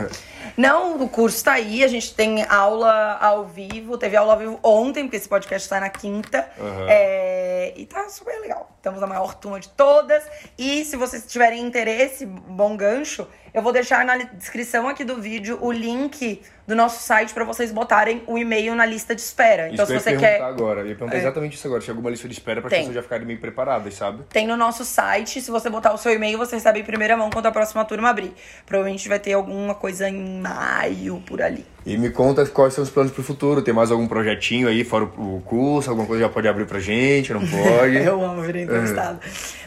[0.58, 1.84] não, o curso está aí.
[1.84, 3.96] A gente tem aula ao vivo.
[3.96, 6.50] Teve aula ao vivo ontem, porque esse podcast está na quinta.
[6.58, 6.88] Uhum.
[6.90, 7.74] É...
[7.76, 8.72] E tá super legal.
[8.76, 10.24] Estamos na maior turma de todas.
[10.58, 15.58] E se vocês tiverem interesse, bom gancho, eu vou deixar na descrição aqui do vídeo
[15.62, 19.70] o link do nosso site para vocês botarem o e-mail na lista de espera.
[19.70, 20.42] Então, isso se você quer.
[20.42, 20.82] agora.
[20.82, 21.22] Eu ia perguntar é.
[21.22, 21.82] exatamente isso agora.
[21.82, 24.24] Se alguma lista de espera para as pessoas já ficarem bem preparadas, sabe?
[24.30, 25.40] Tem no nosso site.
[25.40, 28.10] Se você botar o seu e-mail, você recebe em primeira mão quando a próxima turma
[28.10, 28.34] abrir.
[28.66, 31.66] Provavelmente vai ter alguma coisa em maio por ali.
[31.86, 33.62] E me conta quais são os planos pro futuro.
[33.62, 35.90] Tem mais algum projetinho aí, fora o curso?
[35.90, 37.32] Alguma coisa já pode abrir pra gente?
[37.32, 37.96] Não pode?
[38.04, 39.18] eu amo vir entrevistada.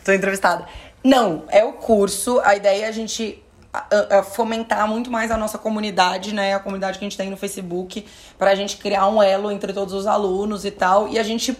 [0.04, 0.66] Tô entrevistada.
[1.02, 2.38] Não, é o curso.
[2.44, 3.42] A ideia é a gente
[4.32, 6.54] fomentar muito mais a nossa comunidade, né?
[6.54, 8.06] A comunidade que a gente tem no Facebook,
[8.38, 11.08] para a gente criar um elo entre todos os alunos e tal.
[11.08, 11.56] E a gente.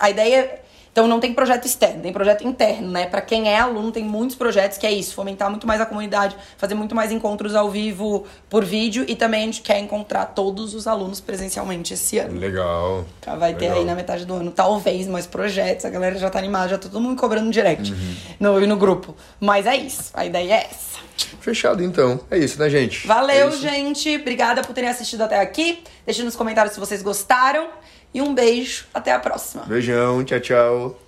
[0.00, 0.60] A ideia.
[0.92, 3.06] Então não tem projeto externo, tem projeto interno, né?
[3.06, 6.36] Para quem é aluno, tem muitos projetos que é isso, fomentar muito mais a comunidade,
[6.56, 10.74] fazer muito mais encontros ao vivo por vídeo e também a gente quer encontrar todos
[10.74, 12.38] os alunos presencialmente esse ano.
[12.38, 13.04] Legal.
[13.38, 13.78] Vai ter Legal.
[13.78, 16.88] aí na metade do ano, talvez, mais projetos, a galera já tá animada, já tá
[16.88, 18.16] todo mundo cobrando direct uhum.
[18.40, 19.14] no, no grupo.
[19.40, 20.98] Mas é isso, a ideia é essa.
[21.40, 22.20] Fechado então.
[22.30, 23.06] É isso, né, gente?
[23.06, 24.16] Valeu, é gente.
[24.16, 25.82] Obrigada por terem assistido até aqui.
[26.04, 27.68] Deixe nos comentários se vocês gostaram.
[28.12, 28.86] E um beijo.
[28.92, 29.64] Até a próxima.
[29.64, 30.24] Beijão.
[30.24, 31.00] Tchau, tchau.